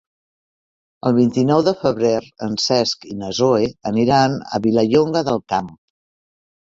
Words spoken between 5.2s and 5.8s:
del Camp.